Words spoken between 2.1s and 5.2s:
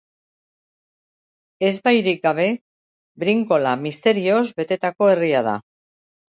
gabe Brinkola misterioz betetako